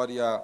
[0.00, 0.42] história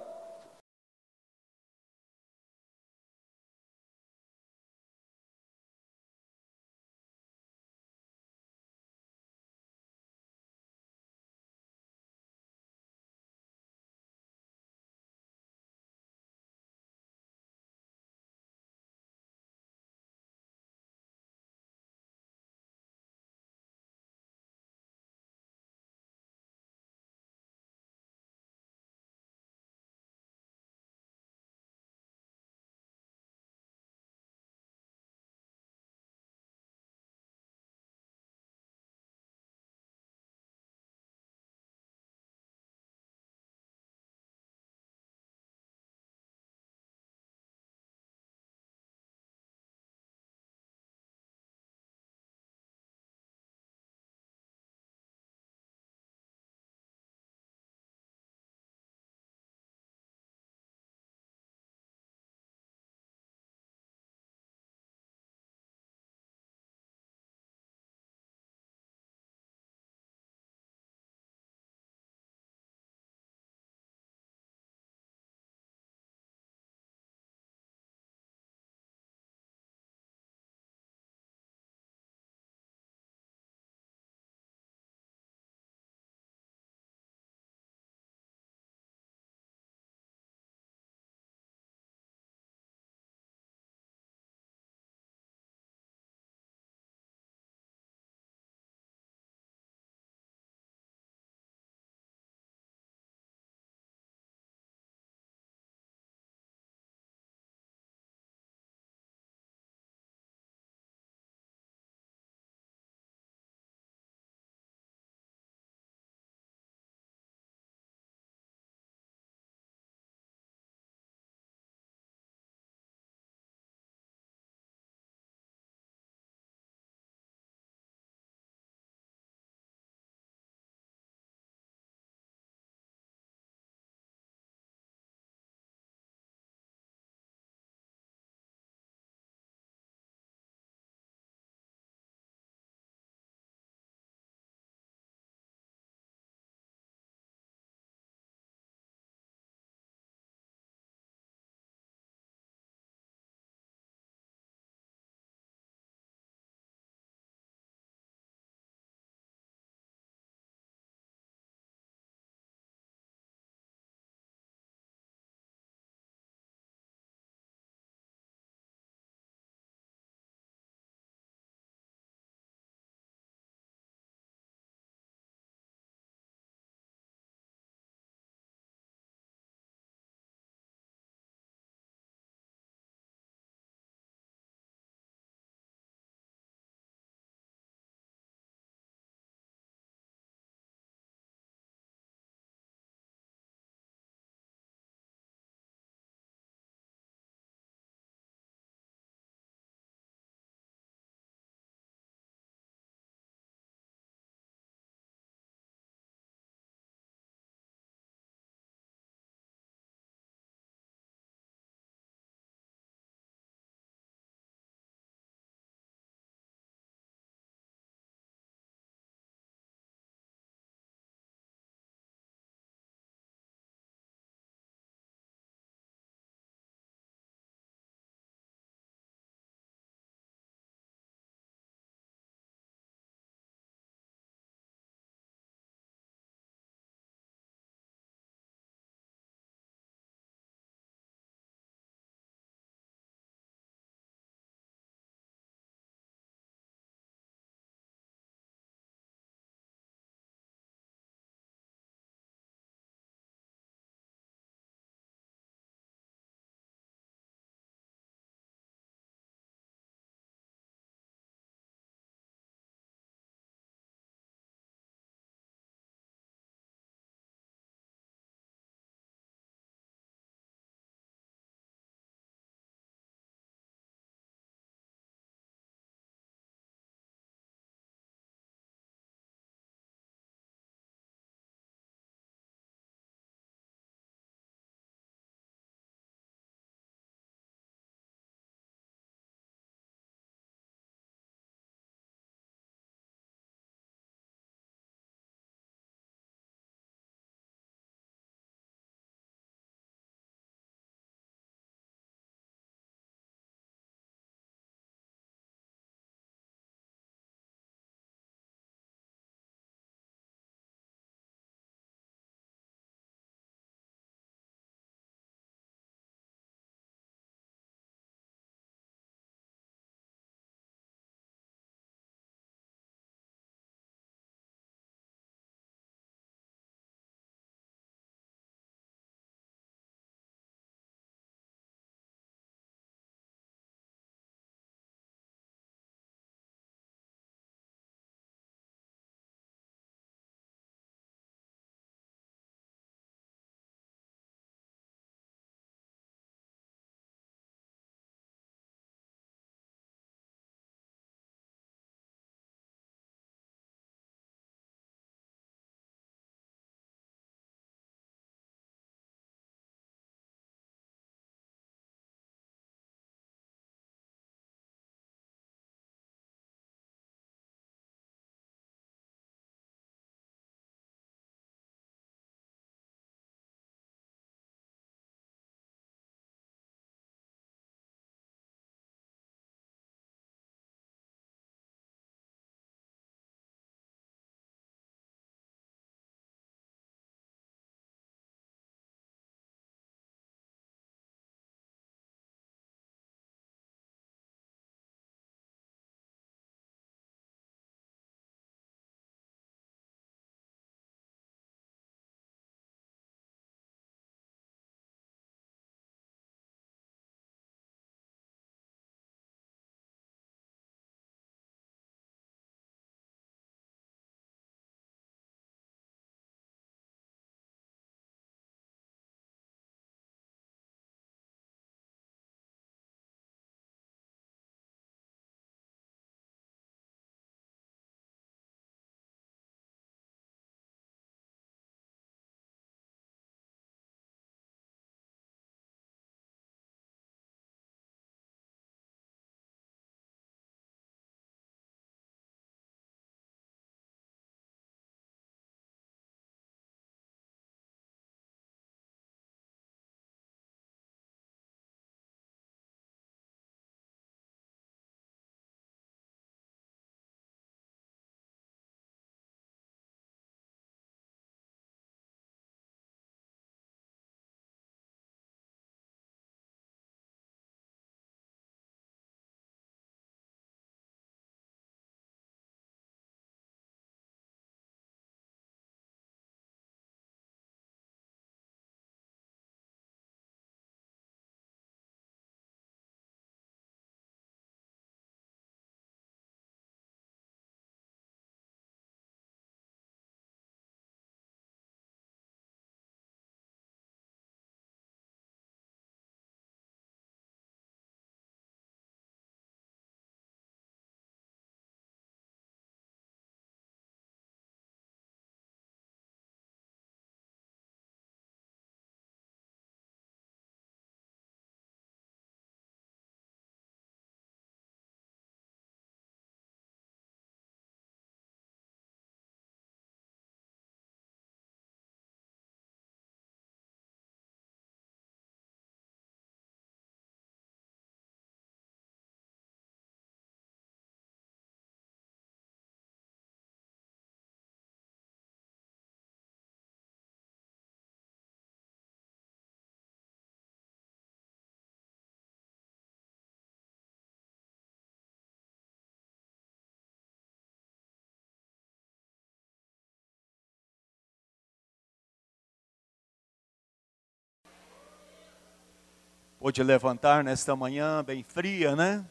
[556.47, 559.05] Pôde levantar nesta manhã bem fria, né?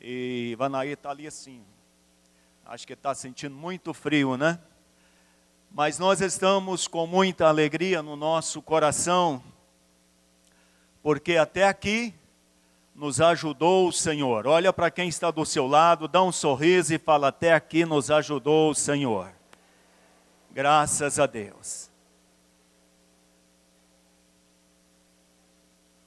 [0.00, 1.60] E Vanaí está ali assim.
[2.64, 4.58] Acho que está sentindo muito frio, né?
[5.70, 9.44] Mas nós estamos com muita alegria no nosso coração,
[11.02, 12.14] porque até aqui
[12.94, 14.46] nos ajudou o Senhor.
[14.46, 18.10] Olha para quem está do seu lado, dá um sorriso e fala: Até aqui nos
[18.10, 19.30] ajudou o Senhor.
[20.50, 21.93] Graças a Deus.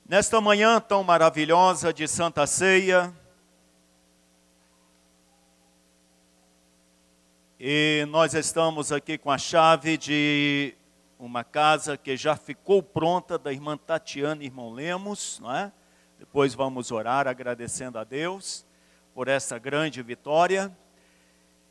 [0.10, 3.14] Nesta manhã tão maravilhosa de Santa Ceia,
[7.60, 10.74] e nós estamos aqui com a chave de
[11.20, 15.74] uma casa que já ficou pronta da irmã Tatiana e irmão Lemos, não é?
[16.18, 18.66] Depois vamos orar agradecendo a Deus
[19.14, 20.72] por essa grande vitória.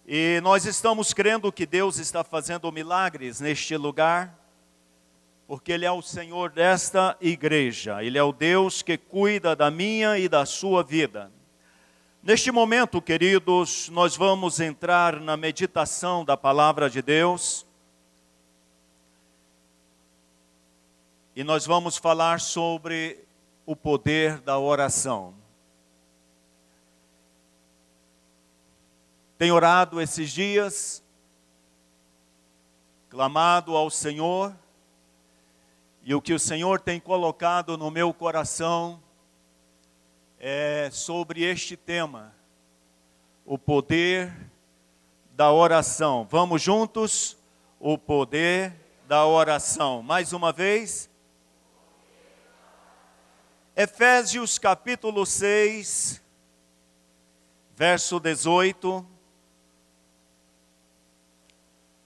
[0.07, 4.46] E nós estamos crendo que Deus está fazendo milagres neste lugar
[5.47, 10.19] porque Ele é o Senhor desta igreja, Ele é o Deus que cuida da minha
[10.19, 11.31] e da sua vida.
[12.23, 17.65] Neste momento, queridos, nós vamos entrar na meditação da palavra de Deus.
[21.37, 23.25] E nós vamos falar sobre
[23.65, 25.35] o poder da oração.
[29.39, 31.05] Tenho orado esses dias,
[33.09, 34.53] clamado ao Senhor,
[36.09, 39.03] e o que o Senhor tem colocado no meu coração
[40.39, 42.33] é sobre este tema,
[43.45, 44.33] o poder
[45.33, 46.25] da oração.
[46.31, 47.37] Vamos juntos?
[47.81, 48.73] O poder
[49.09, 50.01] da oração.
[50.01, 51.11] Mais uma vez.
[53.75, 56.23] Efésios capítulo 6,
[57.75, 59.05] verso 18.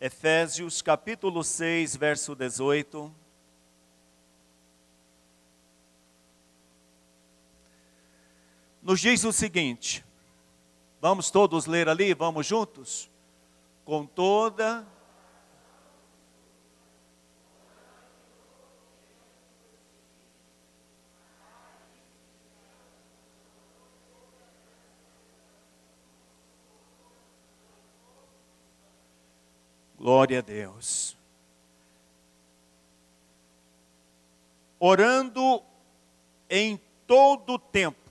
[0.01, 3.20] Efésios capítulo 6, verso 18.
[8.83, 10.05] Nos diz o seguinte:
[11.01, 13.11] vamos todos ler ali, vamos juntos?
[13.85, 14.87] Com toda
[30.01, 31.15] Glória a Deus.
[34.79, 35.63] Orando
[36.49, 38.10] em todo tempo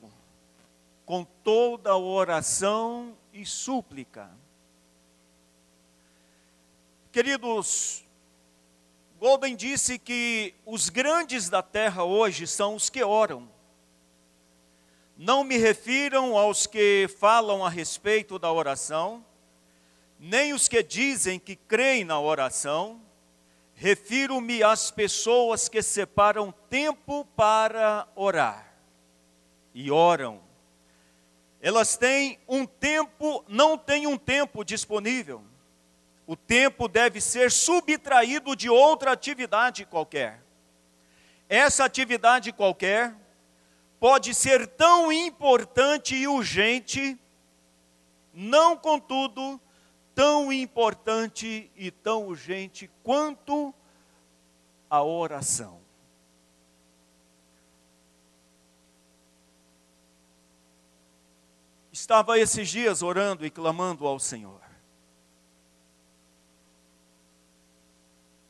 [1.10, 4.30] com toda oração e súplica.
[7.12, 8.06] Queridos,
[9.18, 13.50] Golden disse que os grandes da terra hoje são os que oram.
[15.18, 19.26] Não me refiram aos que falam a respeito da oração,
[20.20, 23.02] nem os que dizem que creem na oração,
[23.74, 28.76] refiro-me às pessoas que separam tempo para orar
[29.74, 30.48] e oram
[31.62, 35.44] elas têm um tempo, não têm um tempo disponível.
[36.26, 40.42] O tempo deve ser subtraído de outra atividade qualquer.
[41.50, 43.16] Essa atividade qualquer
[44.00, 47.18] pode ser tão importante e urgente,
[48.34, 49.60] não contudo
[50.16, 53.74] tão importante e tão urgente quanto
[54.90, 55.80] a oração.
[62.00, 64.62] Estava esses dias orando e clamando ao Senhor.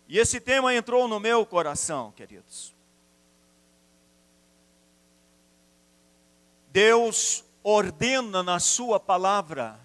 [0.08, 2.76] E esse tema entrou no meu coração, queridos.
[6.68, 9.80] Deus ordena na Sua palavra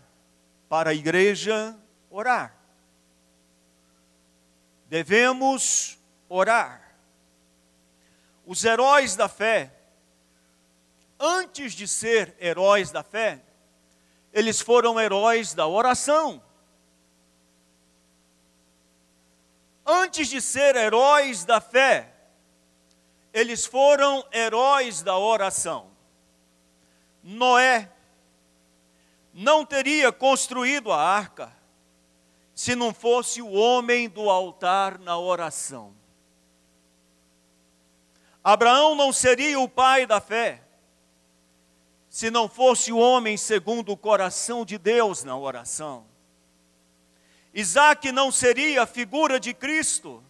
[0.69, 1.75] para a igreja
[2.11, 2.55] orar.
[4.91, 6.99] Devemos orar.
[8.45, 9.75] Os heróis da fé,
[11.19, 13.43] antes de ser heróis da fé,
[14.35, 16.43] eles foram heróis da oração.
[19.87, 22.13] Antes de ser heróis da fé,
[23.33, 25.89] eles foram heróis da oração.
[27.23, 27.93] Noé
[29.33, 31.53] não teria construído a arca
[32.57, 35.95] se não fosse o homem do altar na oração.
[38.43, 40.64] Abraão não seria o pai da fé
[42.15, 46.07] se não fosse o homem segundo o coração de Deus na oração.
[47.53, 50.23] Isaac não seria a figura de Cristo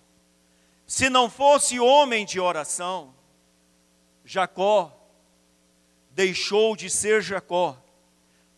[0.86, 3.14] se não fosse homem de oração.
[4.24, 4.98] Jacó
[6.12, 7.76] deixou de ser Jacó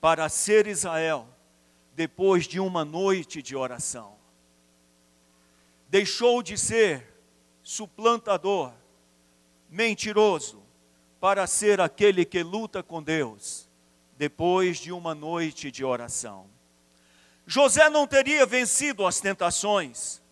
[0.00, 1.26] para ser Israel
[1.96, 4.16] depois de uma noite de oração.
[5.88, 7.12] Deixou de ser
[7.60, 8.72] suplantador,
[9.68, 10.64] mentiroso,
[11.20, 13.68] para ser aquele que luta com Deus
[14.16, 16.46] depois de uma noite de oração.
[17.46, 20.22] José não teria vencido as tentações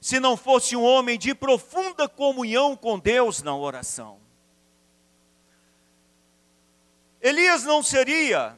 [0.00, 4.18] se não fosse um homem de profunda comunhão com Deus na oração.
[7.20, 8.56] Elias não seria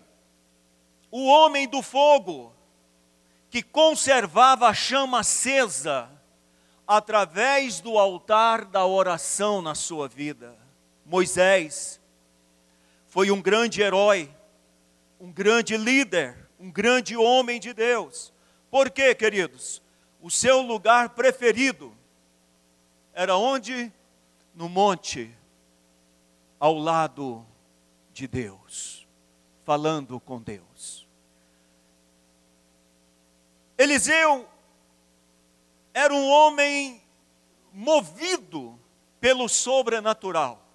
[1.11, 2.55] o homem do fogo
[3.49, 6.11] que conservava a chama acesa
[6.87, 10.60] através do altar da oração na sua vida.
[11.11, 12.00] Moisés
[13.09, 14.33] foi um grande herói,
[15.19, 18.33] um grande líder, um grande homem de Deus.
[18.71, 19.83] Por quê, queridos?
[20.21, 21.93] O seu lugar preferido
[23.12, 23.93] era onde?
[24.55, 25.37] No monte,
[26.61, 27.45] ao lado
[28.12, 29.05] de Deus,
[29.64, 31.09] falando com Deus.
[33.76, 34.49] Eliseu
[35.93, 37.02] era um homem
[37.73, 38.79] movido
[39.21, 40.70] pelo sobrenatural.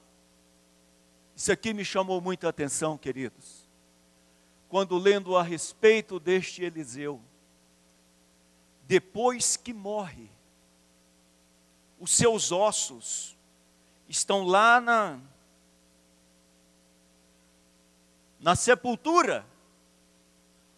[1.36, 3.68] Isso aqui me chamou muita atenção, queridos.
[4.70, 7.22] Quando lendo a respeito deste Eliseu,
[8.84, 10.30] depois que morre,
[12.00, 13.38] os seus ossos
[14.08, 15.20] estão lá na
[18.39, 19.46] na sepultura.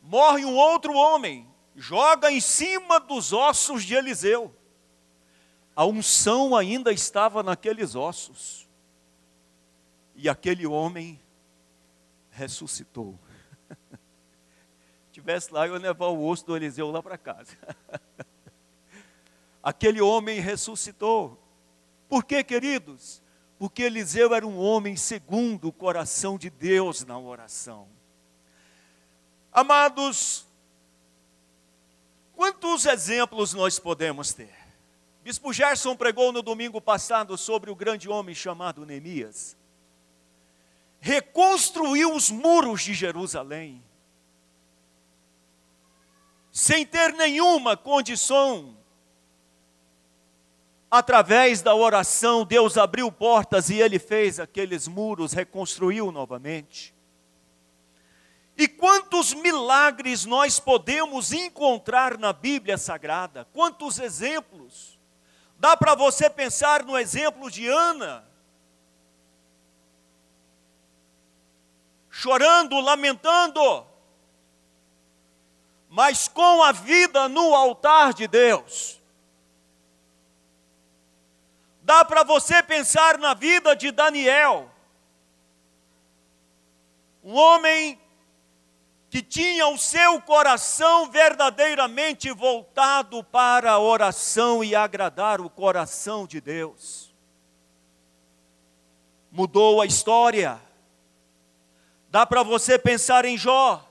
[0.01, 1.45] Morre um outro homem,
[1.75, 4.55] joga em cima dos ossos de Eliseu.
[5.75, 8.66] A unção ainda estava naqueles ossos.
[10.17, 11.19] E aquele homem
[12.31, 13.17] ressuscitou.
[15.13, 17.55] Tivesse lá, eu ia levar o osso do Eliseu lá para casa.
[19.61, 21.39] aquele homem ressuscitou.
[22.09, 23.21] Por quê, queridos?
[23.59, 27.87] Porque Eliseu era um homem segundo o coração de Deus na oração.
[29.51, 30.47] Amados,
[32.35, 34.55] quantos exemplos nós podemos ter?
[35.23, 39.56] Bispo Gerson pregou no domingo passado sobre o grande homem chamado Neemias.
[41.07, 43.81] Reconstruiu os muros de Jerusalém,
[46.51, 48.77] sem ter nenhuma condição
[50.91, 56.93] através da oração, Deus abriu portas e ele fez aqueles muros, reconstruiu novamente.
[58.57, 63.47] E quantos milagres nós podemos encontrar na Bíblia Sagrada?
[63.53, 64.99] Quantos exemplos?
[65.57, 68.26] Dá para você pensar no exemplo de Ana,
[72.17, 73.85] chorando, lamentando,
[75.87, 78.99] mas com a vida no altar de Deus.
[81.83, 84.67] Dá para você pensar na vida de Daniel,
[87.23, 88.01] um homem
[89.11, 96.41] que tinha o seu coração verdadeiramente voltado para a oração e agradar o coração de
[96.41, 97.13] Deus.
[99.31, 100.66] Mudou a história.
[102.09, 103.83] Dá para você pensar em Jó.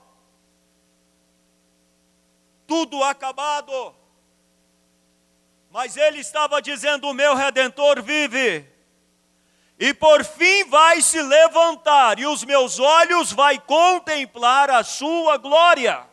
[2.65, 3.95] Tudo acabado
[5.77, 8.67] mas ele estava dizendo: O meu redentor vive.
[9.79, 16.03] E por fim vai se levantar, e os meus olhos vai contemplar a sua glória.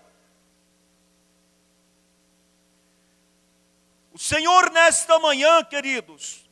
[4.13, 6.47] O Senhor, nesta manhã, queridos,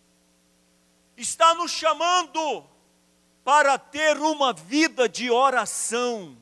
[1.15, 2.67] está nos chamando
[3.45, 6.37] para ter uma vida de oração,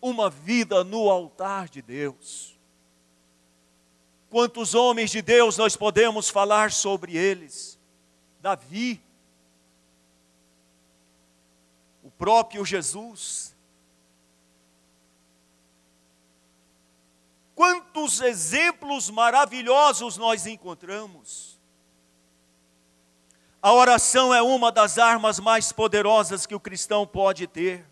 [0.00, 2.58] uma vida no altar de Deus.
[4.28, 7.78] Quantos homens de Deus nós podemos falar sobre eles?
[8.40, 9.00] Davi,
[12.02, 13.54] o próprio Jesus.
[17.54, 21.51] Quantos exemplos maravilhosos nós encontramos.
[23.62, 27.86] A oração é uma das armas mais poderosas que o cristão pode ter.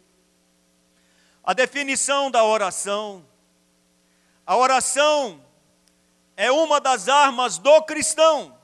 [1.44, 3.24] A definição da oração.
[4.44, 5.40] A oração
[6.37, 8.59] é uma das armas do cristão.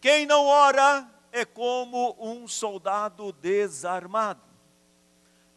[0.00, 4.40] Quem não ora é como um soldado desarmado.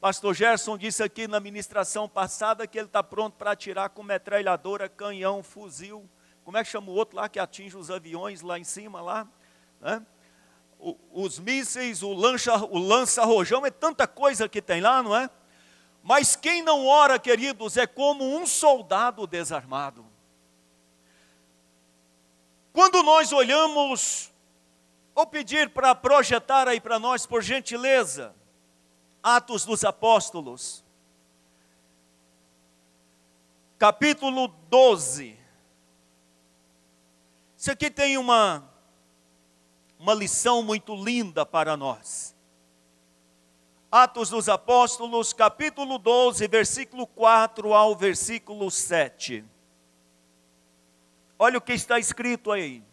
[0.02, 4.90] Pastor Gerson disse aqui na ministração passada que ele está pronto para atirar com metralhadora,
[4.90, 6.10] canhão, fuzil.
[6.44, 9.26] Como é que chama o outro lá que atinge os aviões lá em cima lá?
[9.80, 10.06] Né?
[11.12, 15.30] Os mísseis, o lança, o lança-rojão, é tanta coisa que tem lá, não é?
[16.04, 20.06] Mas quem não ora, queridos, é como um soldado desarmado.
[22.72, 24.32] Quando nós olhamos,
[25.16, 28.36] vou pedir para projetar aí para nós, por gentileza,
[29.24, 30.84] Atos dos Apóstolos,
[33.80, 35.40] capítulo 12.
[37.58, 38.70] Isso aqui tem uma,
[40.06, 42.36] uma lição muito linda para nós.
[43.92, 49.44] Atos dos Apóstolos, capítulo 12, versículo 4 ao versículo 7.
[51.40, 52.84] Olha o que está escrito aí.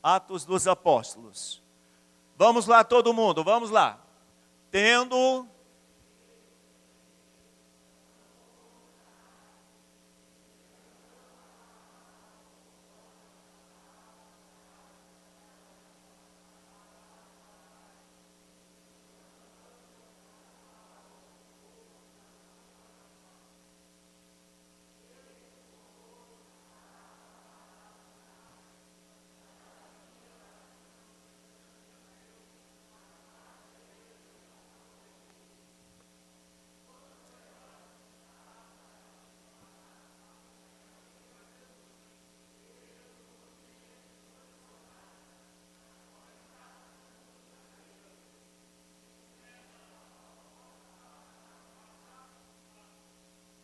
[0.00, 1.60] Atos dos Apóstolos.
[2.36, 3.98] Vamos lá, todo mundo, vamos lá.
[4.70, 5.48] Tendo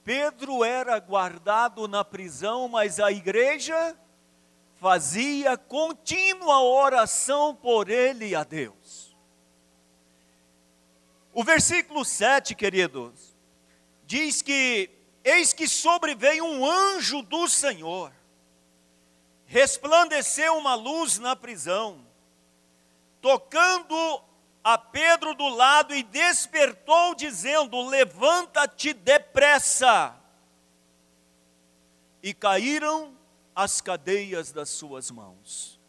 [0.07, 0.65] Pedro
[0.97, 3.97] era guardado na prisão, mas a igreja
[4.81, 9.15] fazia contínua oração por ele a Deus.
[11.35, 13.37] O versículo 7, queridos,
[14.05, 14.91] diz que:
[15.23, 18.11] Eis que sobreveio um anjo do Senhor,
[19.45, 22.07] resplandeceu uma luz na prisão,
[23.21, 24.23] tocando
[24.65, 30.26] a Pedro do lado e despertou, dizendo: Levanta-te depressa.
[32.23, 33.17] E caíram
[33.55, 35.81] as cadeias das suas mãos.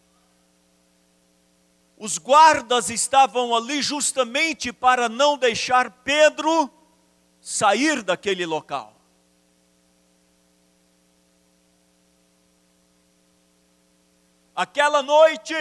[1.97, 6.71] Os guardas estavam ali justamente para não deixar Pedro
[7.41, 8.93] sair daquele local.
[14.55, 15.53] Aquela noite,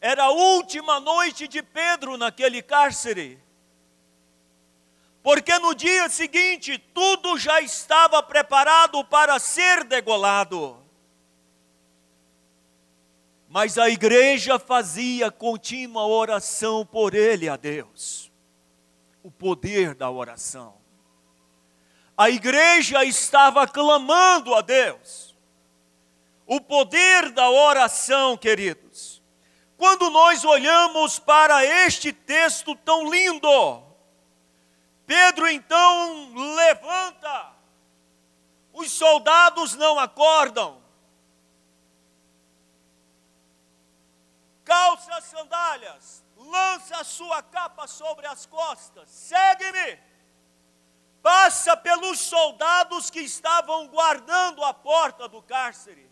[0.00, 3.42] era a última noite de Pedro naquele cárcere.
[5.22, 10.78] Porque no dia seguinte tudo já estava preparado para ser degolado.
[13.48, 18.30] Mas a igreja fazia contínua oração por ele a Deus.
[19.22, 20.74] O poder da oração.
[22.16, 25.36] A igreja estava clamando a Deus.
[26.46, 29.10] O poder da oração, queridos
[29.80, 33.82] quando nós olhamos para este texto tão lindo,
[35.10, 37.52] Pedro então levanta,
[38.72, 40.80] os soldados não acordam,
[44.64, 49.98] calça as sandálias, lança a sua capa sobre as costas, segue-me,
[51.20, 56.08] passa pelos soldados que estavam guardando a porta do cárcere.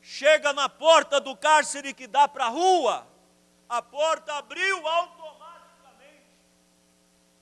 [0.00, 3.06] Chega na porta do cárcere que dá para a rua,
[3.68, 5.15] a porta abriu automaticamente.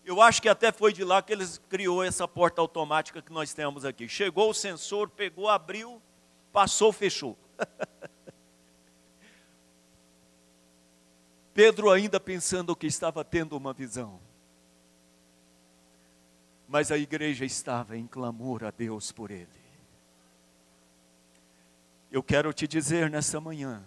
[0.05, 3.55] Eu acho que até foi de lá que eles criou essa porta automática que nós
[3.55, 4.07] temos aqui.
[4.07, 6.03] Chegou o sensor, pegou, abriu,
[6.53, 7.39] passou, fechou.
[11.55, 14.21] Pedro ainda pensando que estava tendo uma visão.
[16.69, 19.49] Mas a igreja estava em clamor a Deus por ele.
[22.11, 23.83] Eu quero te dizer nessa manhã,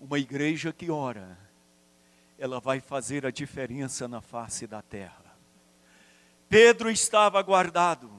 [0.00, 1.38] uma igreja que ora,
[2.38, 5.36] ela vai fazer a diferença na face da terra.
[6.48, 8.10] Pedro estava guardado.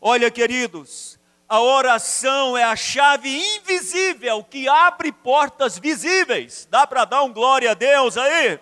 [0.00, 6.68] Olha, queridos, a oração é a chave invisível que abre portas visíveis.
[6.70, 8.60] Dá para dar um glória a Deus aí?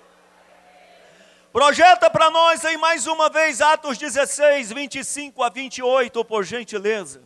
[1.53, 7.23] Projeta para nós aí mais uma vez Atos 16, 25 a 28, por gentileza.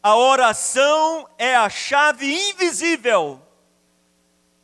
[0.00, 3.42] A oração é a chave invisível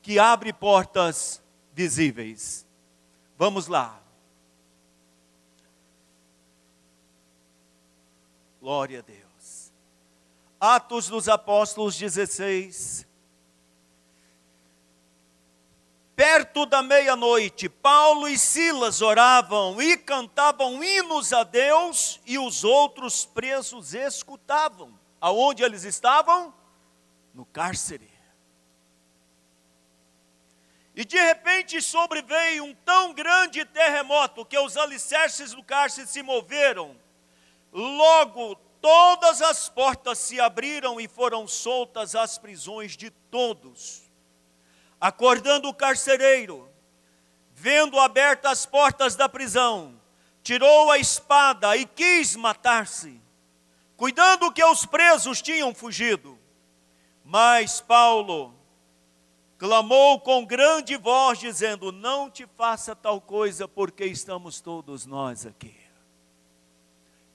[0.00, 1.43] que abre portas
[1.74, 2.64] visíveis.
[3.36, 4.00] Vamos lá.
[8.60, 9.72] Glória a Deus.
[10.58, 13.06] Atos dos Apóstolos 16.
[16.16, 23.26] Perto da meia-noite, Paulo e Silas oravam e cantavam hinos a Deus, e os outros
[23.26, 24.96] presos escutavam.
[25.20, 26.54] Aonde eles estavam?
[27.34, 28.13] No cárcere.
[30.94, 36.96] E de repente sobreveio um tão grande terremoto que os alicerces do cárcere se moveram.
[37.72, 44.02] Logo, todas as portas se abriram e foram soltas as prisões de todos.
[45.00, 46.70] Acordando o carcereiro,
[47.52, 50.00] vendo abertas as portas da prisão,
[50.42, 53.24] tirou a espada e quis matar-se
[53.96, 56.38] cuidando que os presos tinham fugido.
[57.24, 58.53] Mas Paulo
[59.58, 65.74] clamou com grande voz, dizendo: Não te faça tal coisa, porque estamos todos nós aqui.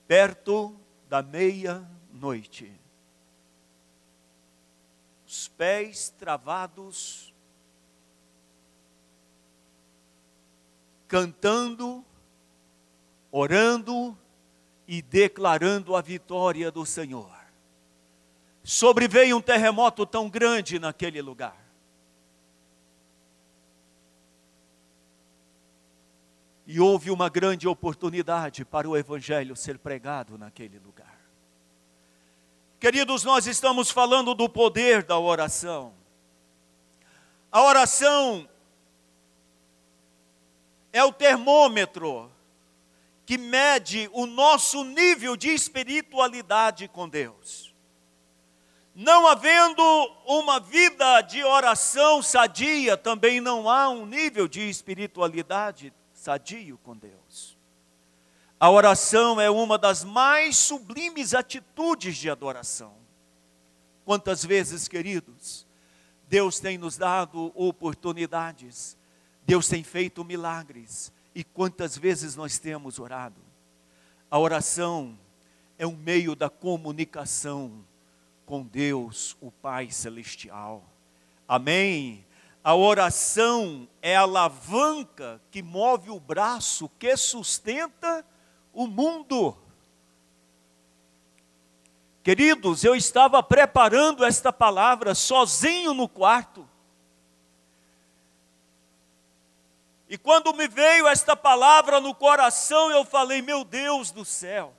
[0.07, 0.75] Perto
[1.07, 2.71] da meia-noite,
[5.27, 7.33] os pés travados,
[11.07, 12.03] cantando,
[13.31, 14.17] orando
[14.87, 17.37] e declarando a vitória do Senhor.
[18.63, 21.58] Sobreveio um terremoto tão grande naquele lugar.
[26.71, 31.19] E houve uma grande oportunidade para o Evangelho ser pregado naquele lugar.
[32.79, 35.95] Queridos, nós estamos falando do poder da oração.
[37.51, 38.47] A oração
[40.93, 42.31] é o termômetro
[43.25, 47.73] que mede o nosso nível de espiritualidade com Deus.
[48.93, 49.81] Não havendo
[50.23, 57.57] uma vida de oração sadia, também não há um nível de espiritualidade sadio com Deus.
[58.59, 62.93] A oração é uma das mais sublimes atitudes de adoração.
[64.05, 65.65] Quantas vezes, queridos,
[66.27, 68.97] Deus tem nos dado oportunidades
[69.49, 71.11] Deus tem feito milagres.
[71.33, 73.41] E quantas vezes nós temos orado?
[74.29, 75.17] A oração
[75.75, 77.83] é um meio da comunicação
[78.45, 80.83] com Deus, o Pai Celestial.
[81.47, 82.23] Amém?
[82.63, 88.25] A oração é a alavanca que move o braço que sustenta
[88.73, 89.57] o mundo.
[92.21, 96.67] Queridos, eu estava preparando esta palavra sozinho no quarto.
[100.09, 104.73] E quando me veio esta palavra no coração, eu falei: Meu Deus do céu,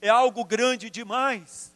[0.00, 1.74] é algo grande demais.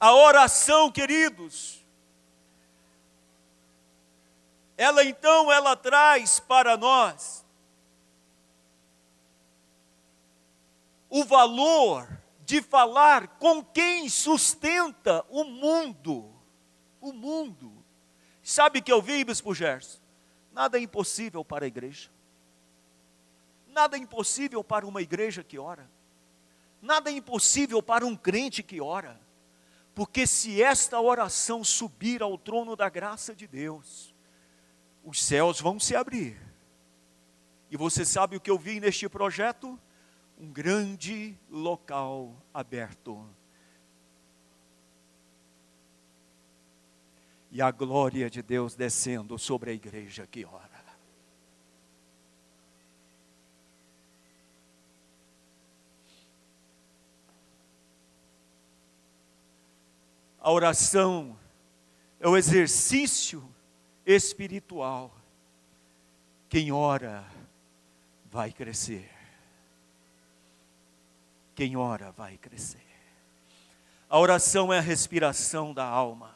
[0.00, 1.75] A oração, queridos,
[4.76, 7.44] ela então ela traz para nós
[11.08, 12.06] o valor
[12.44, 16.30] de falar com quem sustenta o mundo,
[17.00, 17.72] o mundo.
[18.42, 19.98] Sabe que eu vi, Bispo Gerson?
[20.52, 22.10] Nada é impossível para a igreja.
[23.66, 25.90] Nada é impossível para uma igreja que ora.
[26.80, 29.20] Nada é impossível para um crente que ora.
[29.94, 34.14] Porque se esta oração subir ao trono da graça de Deus,
[35.06, 36.36] os céus vão se abrir.
[37.70, 39.78] E você sabe o que eu vi neste projeto?
[40.36, 43.24] Um grande local aberto
[47.52, 50.76] e a glória de Deus descendo sobre a igreja que ora.
[60.40, 61.38] A oração
[62.20, 63.55] é o exercício
[64.06, 65.12] espiritual.
[66.48, 67.24] Quem ora
[68.30, 69.10] vai crescer.
[71.54, 72.86] Quem ora vai crescer.
[74.08, 76.34] A oração é a respiração da alma.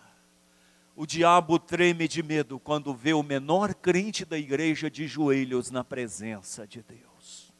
[0.96, 5.84] O diabo treme de medo quando vê o menor crente da igreja de joelhos na
[5.84, 7.52] presença de Deus.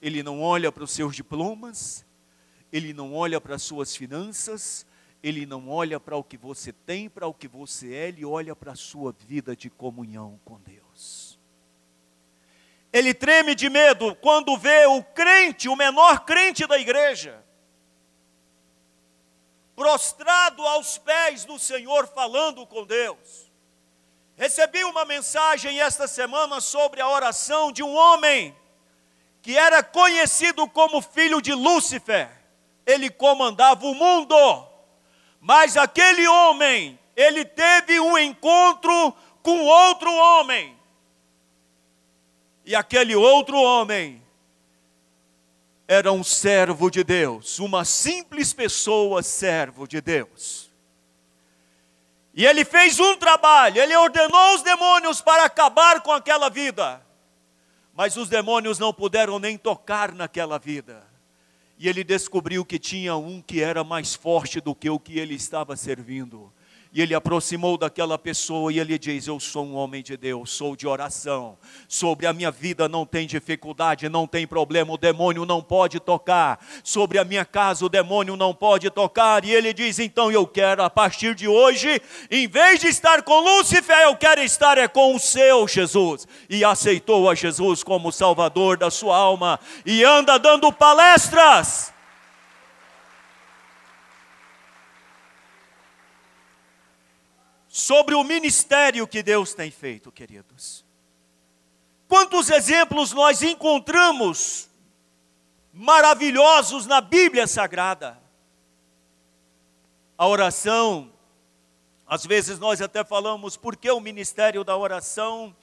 [0.00, 2.06] Ele não olha para os seus diplomas,
[2.72, 4.86] ele não olha para as suas finanças,
[5.22, 8.56] ele não olha para o que você tem, para o que você é, ele olha
[8.56, 11.38] para a sua vida de comunhão com Deus.
[12.92, 17.44] Ele treme de medo quando vê o crente, o menor crente da igreja,
[19.76, 23.50] prostrado aos pés do Senhor, falando com Deus.
[24.36, 28.56] Recebi uma mensagem esta semana sobre a oração de um homem
[29.42, 32.30] que era conhecido como filho de Lúcifer.
[32.84, 34.34] Ele comandava o mundo,
[35.40, 40.78] mas aquele homem, ele teve um encontro com outro homem.
[42.64, 44.22] E aquele outro homem
[45.88, 50.70] era um servo de Deus, uma simples pessoa, servo de Deus.
[52.32, 57.04] E ele fez um trabalho, ele ordenou os demônios para acabar com aquela vida,
[57.92, 61.09] mas os demônios não puderam nem tocar naquela vida.
[61.82, 65.34] E ele descobriu que tinha um que era mais forte do que o que ele
[65.34, 66.52] estava servindo.
[66.92, 70.74] E ele aproximou daquela pessoa e ele diz: Eu sou um homem de Deus, sou
[70.74, 71.56] de oração.
[71.86, 76.58] Sobre a minha vida não tem dificuldade, não tem problema, o demônio não pode tocar.
[76.82, 79.44] Sobre a minha casa o demônio não pode tocar.
[79.44, 83.38] E ele diz: Então eu quero, a partir de hoje, em vez de estar com
[83.38, 86.26] Lúcifer, eu quero estar é com o seu Jesus.
[86.48, 91.92] E aceitou a Jesus como Salvador da sua alma e anda dando palestras
[97.80, 100.84] sobre o ministério que Deus tem feito, queridos.
[102.06, 104.68] Quantos exemplos nós encontramos
[105.72, 108.20] maravilhosos na Bíblia Sagrada?
[110.18, 111.10] A oração,
[112.06, 115.56] às vezes nós até falamos, porque o ministério da oração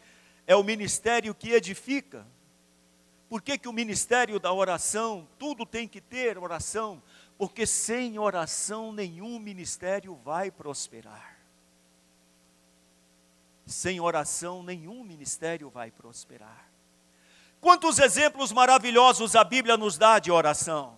[0.47, 2.25] é o ministério que edifica.
[3.29, 7.03] Por que, que o ministério da oração, tudo tem que ter oração?
[7.37, 11.36] Porque sem oração nenhum ministério vai prosperar.
[13.67, 16.69] Sem oração, nenhum ministério vai prosperar.
[17.59, 20.97] Quantos exemplos maravilhosos a Bíblia nos dá de oração?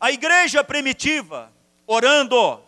[0.00, 1.52] A igreja primitiva,
[1.86, 2.62] orando,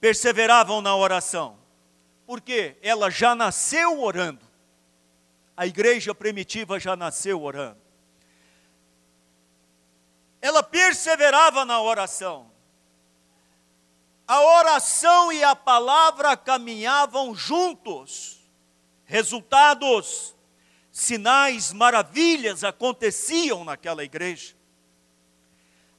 [0.00, 1.56] perseveravam na oração,
[2.26, 4.44] porque ela já nasceu orando.
[5.56, 7.80] A igreja primitiva já nasceu orando.
[10.40, 12.51] Ela perseverava na oração
[14.32, 18.40] a oração e a palavra caminhavam juntos.
[19.04, 20.34] Resultados,
[20.90, 24.54] sinais, maravilhas aconteciam naquela igreja.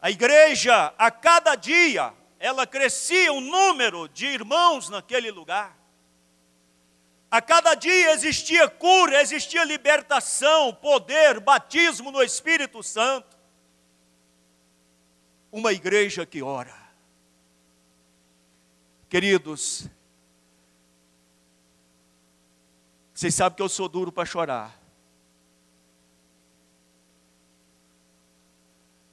[0.01, 5.77] A igreja, a cada dia, ela crescia o um número de irmãos naquele lugar.
[7.29, 13.37] A cada dia existia cura, existia libertação, poder, batismo no Espírito Santo.
[15.51, 16.82] Uma igreja que ora.
[19.13, 19.87] Queridos,
[23.13, 24.75] vocês sabem que eu sou duro para chorar.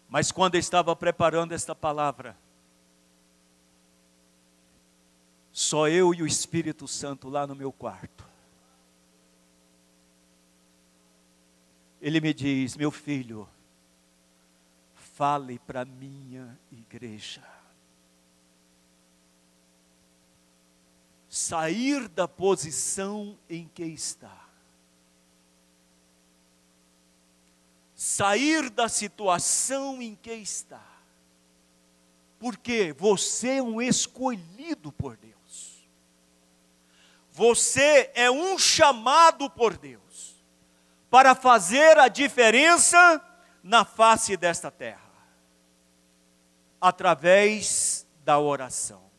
[0.08, 2.34] Mas quando eu estava preparando esta palavra,
[5.52, 8.24] só eu e o Espírito Santo lá no meu quarto.
[12.00, 13.46] Ele me diz: Meu filho,
[14.94, 17.59] fale para minha igreja.
[21.30, 24.36] Sair da posição em que está.
[27.94, 30.84] Sair da situação em que está.
[32.40, 35.88] Porque você é um escolhido por Deus.
[37.30, 40.34] Você é um chamado por Deus
[41.08, 43.24] para fazer a diferença
[43.62, 45.10] na face desta terra
[46.80, 49.09] através da oração.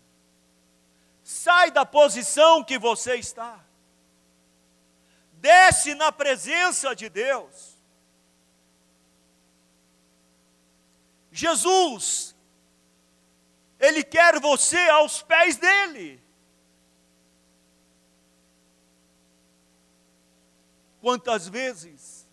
[1.31, 3.57] Sai da posição que você está.
[5.31, 7.79] Desce na presença de Deus.
[11.31, 12.35] Jesus,
[13.79, 16.21] Ele quer você aos pés dEle.
[20.99, 22.27] Quantas vezes,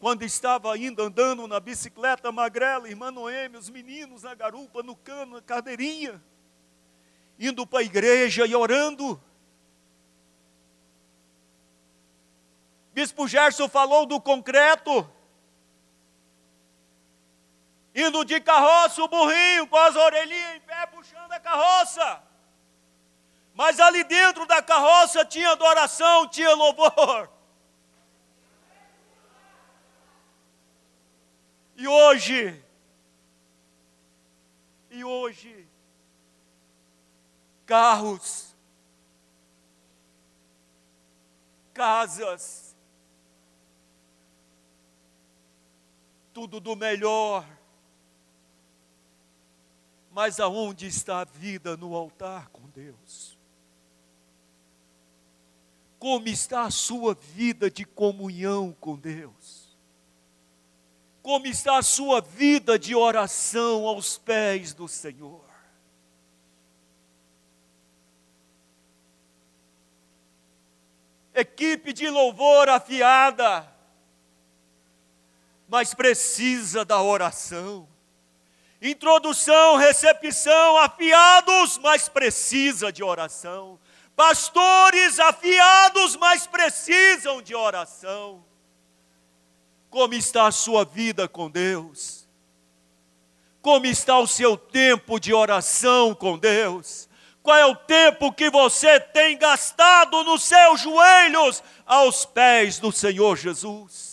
[0.00, 5.36] quando estava ainda andando na bicicleta magrela, irmã Noemi, os meninos na garupa, no cano,
[5.36, 6.20] na cadeirinha,
[7.38, 9.22] indo para a igreja e orando.
[12.92, 15.10] Bispo Gerson falou do concreto.
[17.94, 22.22] Indo de carroça, o burrinho com as orelhinhas em pé, puxando a carroça.
[23.54, 27.30] Mas ali dentro da carroça tinha adoração, tinha louvor.
[31.76, 32.64] E hoje,
[34.90, 35.61] e hoje,
[37.72, 38.54] carros,
[41.72, 42.76] casas,
[46.34, 47.48] tudo do melhor.
[50.10, 53.38] Mas aonde está a vida no altar com Deus?
[55.98, 59.74] Como está a sua vida de comunhão com Deus?
[61.22, 65.51] Como está a sua vida de oração aos pés do Senhor?
[71.34, 73.66] Equipe de louvor afiada,
[75.68, 77.88] mas precisa da oração.
[78.80, 83.78] Introdução, recepção, afiados, mas precisa de oração.
[84.16, 88.44] Pastores afiados, mas precisam de oração.
[89.88, 92.28] Como está a sua vida com Deus?
[93.62, 97.08] Como está o seu tempo de oração com Deus?
[97.42, 103.36] Qual é o tempo que você tem gastado nos seus joelhos aos pés do Senhor
[103.36, 104.11] Jesus?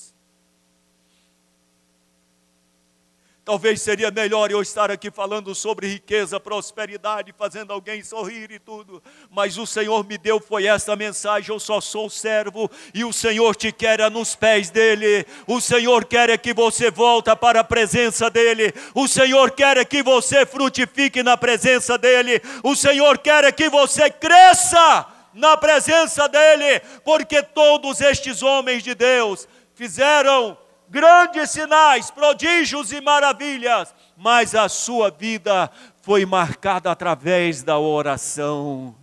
[3.50, 9.02] Talvez seria melhor eu estar aqui falando sobre riqueza, prosperidade, fazendo alguém sorrir e tudo,
[9.32, 13.56] mas o Senhor me deu foi essa mensagem, eu só sou servo e o Senhor
[13.56, 15.26] te quer nos pés dele.
[15.48, 18.71] O Senhor quer é que você volta para a presença dele.
[18.94, 22.40] O Senhor quer é que você frutifique na presença dele.
[22.63, 28.94] O Senhor quer é que você cresça na presença dele, porque todos estes homens de
[28.94, 30.56] Deus fizeram
[30.90, 35.71] grandes sinais, prodígios e maravilhas, mas a sua vida
[36.02, 38.96] foi marcada através da oração.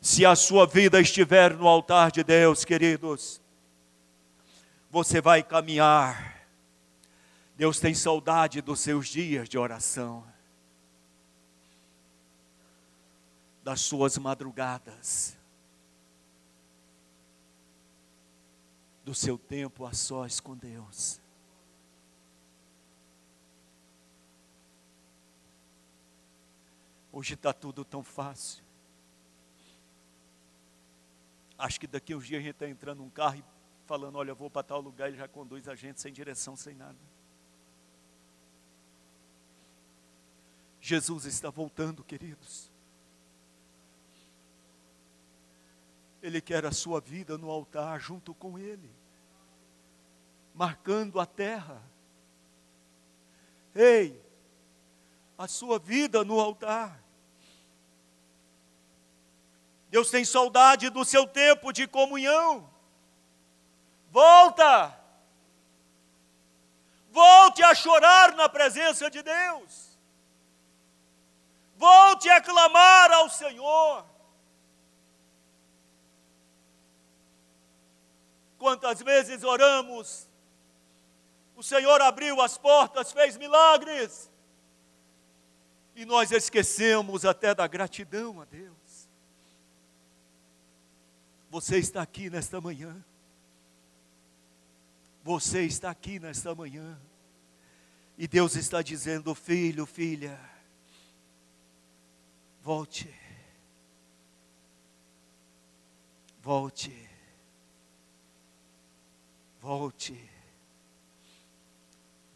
[0.00, 3.40] Se a sua vida estiver no altar de Deus, queridos,
[4.90, 6.46] você vai caminhar.
[7.56, 10.24] Deus tem saudade dos seus dias de oração,
[13.64, 15.35] das suas madrugadas.
[19.06, 21.20] Do seu tempo a sós com Deus.
[27.12, 28.64] Hoje está tudo tão fácil.
[31.56, 33.44] Acho que daqui uns dias a gente está entrando num carro e
[33.86, 36.98] falando, olha, vou para tal lugar, ele já conduz a gente sem direção, sem nada.
[40.80, 42.72] Jesus está voltando, queridos.
[46.22, 48.90] Ele quer a sua vida no altar junto com Ele,
[50.54, 51.82] marcando a terra.
[53.74, 54.20] Ei,
[55.36, 57.02] a sua vida no altar.
[59.90, 62.68] Deus tem saudade do seu tempo de comunhão.
[64.10, 64.98] Volta!
[67.10, 69.98] Volte a chorar na presença de Deus.
[71.76, 74.04] Volte a clamar ao Senhor.
[78.76, 80.28] Quantas vezes oramos,
[81.56, 84.30] o Senhor abriu as portas, fez milagres,
[85.94, 89.08] e nós esquecemos até da gratidão a Deus.
[91.48, 93.02] Você está aqui nesta manhã.
[95.24, 97.00] Você está aqui nesta manhã.
[98.18, 100.38] E Deus está dizendo: filho, filha,
[102.62, 103.08] volte.
[106.42, 107.05] Volte.
[109.66, 110.16] Volte.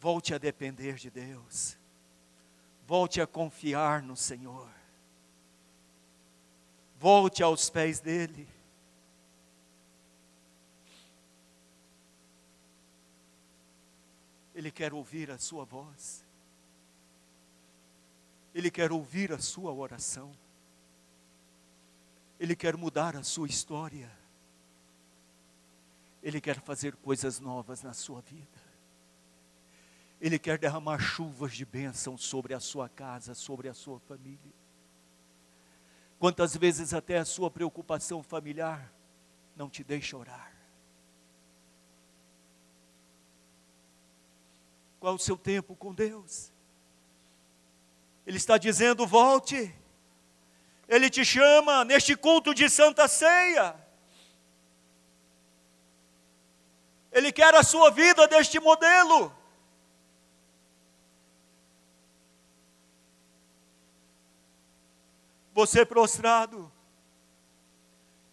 [0.00, 1.78] Volte a depender de Deus.
[2.88, 4.68] Volte a confiar no Senhor.
[6.98, 8.48] Volte aos pés dEle.
[14.52, 16.24] Ele quer ouvir a sua voz.
[18.52, 20.32] Ele quer ouvir a sua oração.
[22.40, 24.19] Ele quer mudar a sua história.
[26.22, 28.60] Ele quer fazer coisas novas na sua vida.
[30.20, 34.52] Ele quer derramar chuvas de bênção sobre a sua casa, sobre a sua família.
[36.18, 38.92] Quantas vezes até a sua preocupação familiar
[39.56, 40.52] não te deixa orar?
[45.00, 46.52] Qual o seu tempo com Deus?
[48.26, 49.74] Ele está dizendo: volte.
[50.86, 53.74] Ele te chama neste culto de Santa Ceia.
[57.12, 59.32] Ele quer a sua vida deste modelo.
[65.52, 66.70] Você prostrado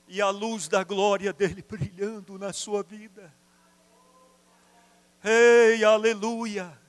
[0.07, 3.33] e a luz da glória dele brilhando na sua vida.
[5.23, 6.79] Ei, aleluia!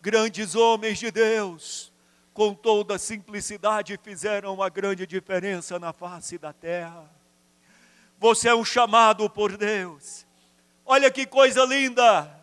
[0.00, 1.92] Grandes homens de Deus,
[2.34, 7.08] com toda simplicidade, fizeram uma grande diferença na face da terra.
[8.18, 10.26] Você é um chamado por Deus
[10.84, 12.41] Olha que coisa linda!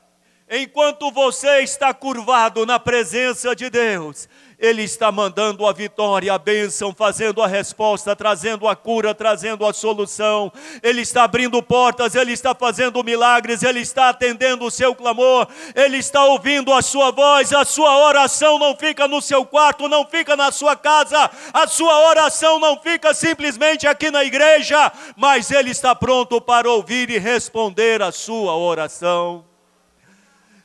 [0.49, 4.27] Enquanto você está curvado na presença de Deus,
[4.59, 9.71] ele está mandando a vitória, a bênção, fazendo a resposta, trazendo a cura, trazendo a
[9.71, 10.51] solução.
[10.83, 15.95] Ele está abrindo portas, Ele está fazendo milagres, Ele está atendendo o seu clamor, Ele
[15.95, 17.53] está ouvindo a sua voz.
[17.53, 22.09] A sua oração não fica no seu quarto, não fica na sua casa, a sua
[22.09, 28.01] oração não fica simplesmente aqui na igreja, mas Ele está pronto para ouvir e responder
[28.01, 29.48] a sua oração.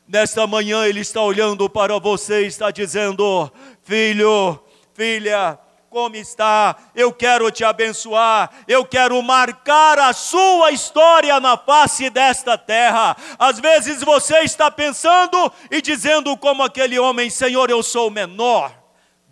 [0.07, 3.51] Nesta manhã Ele está olhando para você e está dizendo:
[3.83, 4.61] Filho,
[4.93, 6.77] filha, como está?
[6.95, 13.17] Eu quero te abençoar, eu quero marcar a sua história na face desta terra.
[13.39, 18.79] Às vezes você está pensando e dizendo, como aquele homem: Senhor, eu sou o menor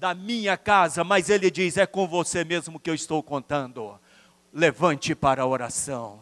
[0.00, 4.00] da minha casa, mas ele diz: É com você mesmo que eu estou contando.
[4.54, 6.20] Levante para a oração,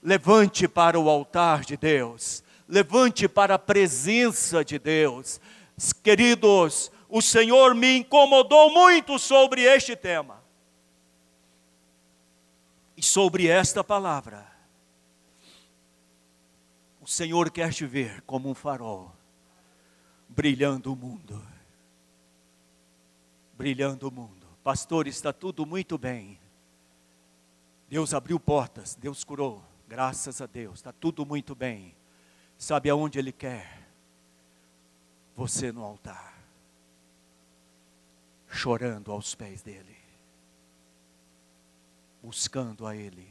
[0.00, 5.38] levante para o altar de Deus levante para a presença de Deus.
[6.02, 10.42] Queridos, o Senhor me incomodou muito sobre este tema
[12.96, 14.50] e sobre esta palavra.
[17.02, 19.14] O Senhor quer te ver como um farol,
[20.26, 21.46] brilhando o mundo.
[23.52, 24.46] Brilhando o mundo.
[24.64, 26.40] Pastor, está tudo muito bem.
[27.86, 31.94] Deus abriu portas, Deus curou, graças a Deus, está tudo muito bem.
[32.62, 33.88] Sabe aonde Ele quer?
[35.34, 36.38] Você no altar,
[38.48, 39.96] chorando aos pés dEle,
[42.22, 43.28] buscando a Ele,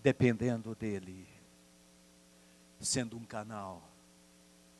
[0.00, 1.26] dependendo dEle
[2.78, 3.82] sendo um canal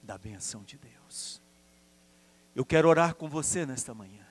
[0.01, 1.43] da benção de Deus.
[2.55, 4.25] Eu quero orar com você nesta manhã.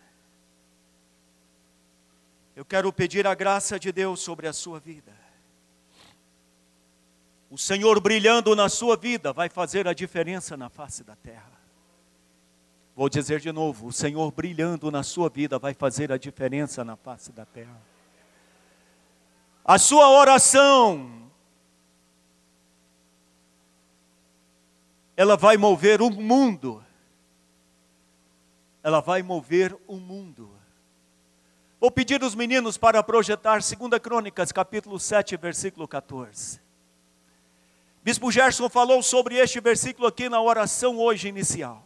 [2.55, 5.26] Eu quero pedir a graça de Deus sobre a sua vida.
[7.49, 11.51] O Senhor brilhando na sua vida vai fazer a diferença na face da terra.
[12.95, 16.95] Vou dizer de novo: o Senhor brilhando na sua vida vai fazer a diferença na
[16.95, 17.79] face da terra.
[19.63, 21.29] A sua oração
[25.15, 26.83] ela vai mover o mundo.
[28.83, 30.51] Ela vai mover o mundo.
[31.79, 36.66] Vou pedir os meninos para projetar 2 Crônicas, capítulo 7, versículo 14.
[38.07, 41.85] Bispo Gerson falou sobre este versículo aqui na oração hoje inicial.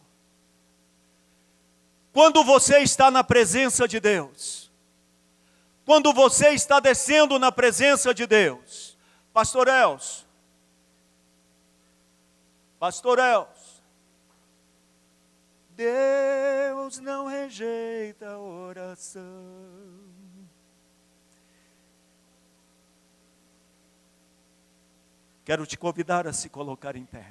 [2.14, 4.72] Quando você está na presença de Deus,
[5.84, 8.96] quando você está descendo na presença de Deus,
[9.34, 10.28] Pastor Elcio,
[12.78, 13.82] Pastor Els,
[15.72, 20.01] Deus não rejeita a oração.
[25.52, 27.28] Quero te convidar a se colocar em pé.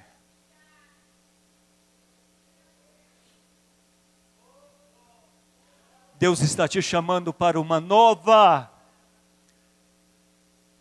[6.19, 8.71] Deus está te chamando para uma nova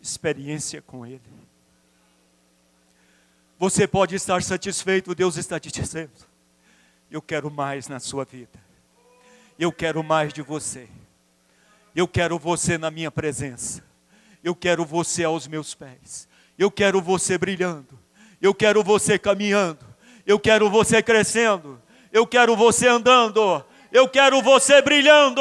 [0.02, 1.22] experiência com Ele.
[3.58, 6.12] Você pode estar satisfeito, Deus está te dizendo:
[7.10, 8.60] Eu quero mais na sua vida,
[9.58, 10.90] eu quero mais de você,
[11.96, 13.82] eu quero você na minha presença,
[14.44, 16.28] eu quero você aos meus pés,
[16.60, 17.98] eu quero você brilhando,
[18.38, 19.78] eu quero você caminhando,
[20.26, 21.80] eu quero você crescendo,
[22.12, 25.40] eu quero você andando, eu quero você brilhando,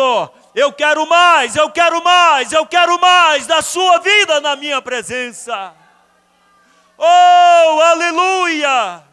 [0.56, 5.74] eu quero mais, eu quero mais, eu quero mais da sua vida na minha presença.
[6.98, 9.04] Oh, aleluia!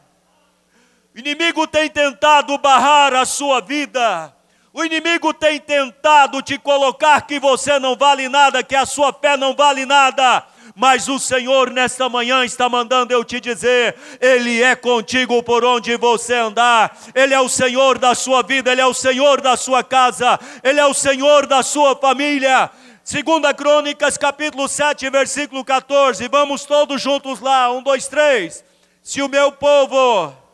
[1.13, 4.33] O inimigo tem tentado barrar a sua vida.
[4.73, 9.37] O inimigo tem tentado te colocar que você não vale nada, que a sua fé
[9.37, 10.47] não vale nada.
[10.79, 15.97] Mas o Senhor nesta manhã está mandando eu te dizer: Ele é contigo por onde
[15.97, 19.83] você andar, Ele é o Senhor da sua vida, Ele é o Senhor da sua
[19.83, 22.71] casa, Ele é o Senhor da sua família.
[23.03, 26.29] Segunda Crônicas, capítulo 7, versículo 14.
[26.29, 27.73] Vamos todos juntos lá.
[27.73, 28.63] Um, dois, três.
[29.03, 30.46] Se o meu povo.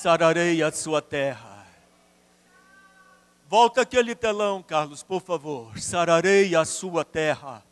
[0.00, 1.50] Sararei a sua terra
[3.46, 5.76] Volta aquele telão, Carlos, por favor.
[5.76, 7.64] Sararei a sua terra.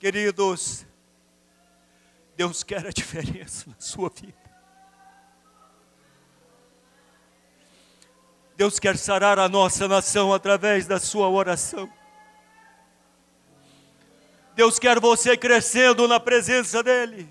[0.00, 0.86] Queridos,
[2.34, 4.34] Deus quer a diferença na sua vida.
[8.56, 11.92] Deus quer sarar a nossa nação através da sua oração.
[14.56, 17.28] Deus quer você crescendo na presença dEle.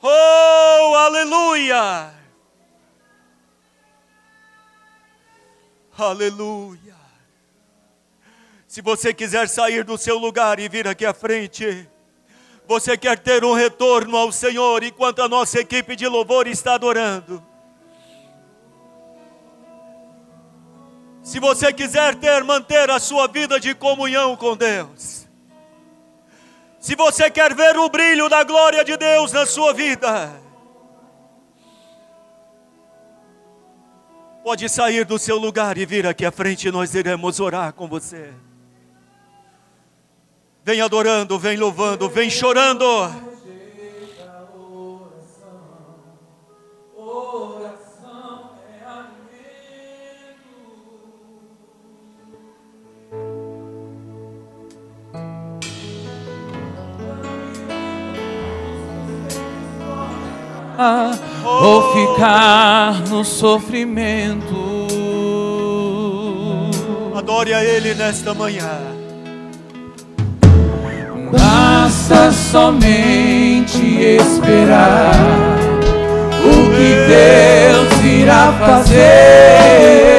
[0.00, 2.14] Oh, aleluia!
[5.98, 6.94] Aleluia!
[8.68, 11.88] Se você quiser sair do seu lugar e vir aqui à frente,
[12.68, 17.44] você quer ter um retorno ao Senhor enquanto a nossa equipe de louvor está adorando.
[21.26, 25.26] Se você quiser ter, manter a sua vida de comunhão com Deus.
[26.78, 30.32] Se você quer ver o brilho da glória de Deus na sua vida.
[34.44, 38.32] Pode sair do seu lugar e vir aqui à frente, nós iremos orar com você.
[40.62, 42.86] Vem adorando, vem louvando, vem chorando.
[61.44, 64.54] Ou ficar no sofrimento.
[67.14, 68.78] Adore a Ele nesta manhã.
[71.32, 75.14] Basta somente esperar
[76.44, 80.15] o que Deus irá fazer.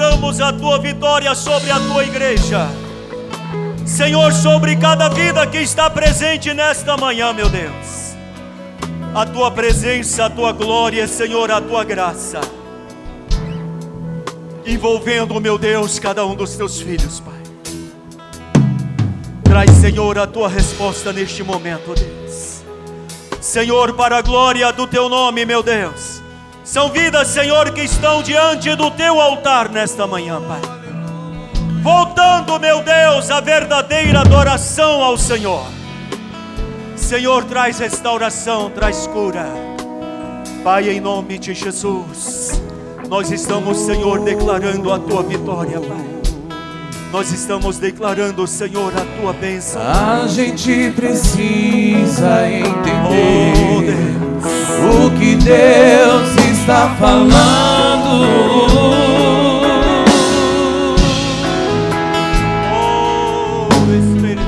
[0.00, 2.66] Declaramos a tua vitória sobre a tua igreja.
[3.84, 8.16] Senhor, sobre cada vida que está presente nesta manhã, meu Deus.
[9.14, 12.40] A tua presença, a tua glória, Senhor, a tua graça.
[14.64, 17.34] Envolvendo, meu Deus, cada um dos teus filhos, Pai.
[19.44, 22.62] Traz, Senhor, a tua resposta neste momento, Deus.
[23.38, 26.19] Senhor, para a glória do teu nome, meu Deus.
[26.70, 30.60] São vidas, Senhor, que estão diante do teu altar nesta manhã, Pai.
[31.82, 35.66] Voltando, meu Deus, a verdadeira adoração ao Senhor.
[36.94, 39.46] Senhor, traz restauração, traz cura.
[40.62, 42.62] Pai, em nome de Jesus,
[43.08, 46.06] nós estamos, Senhor, declarando a tua vitória, Pai.
[47.10, 49.82] Nós estamos declarando, Senhor, a tua bênção.
[49.82, 52.42] A gente precisa
[53.08, 55.06] Oh, entender Deus.
[55.06, 56.39] o que Deus
[56.70, 58.60] está falando.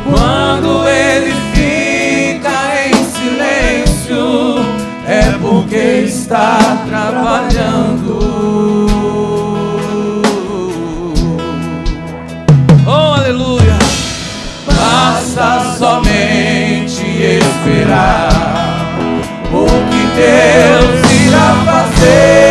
[0.08, 2.56] Quando ele fica
[2.86, 4.64] em silêncio,
[5.08, 8.20] é porque está trabalhando.
[12.86, 13.78] Oh, aleluia!
[14.64, 17.02] Basta somente
[17.40, 18.28] esperar
[19.52, 20.82] o que Deus
[22.03, 22.41] sei.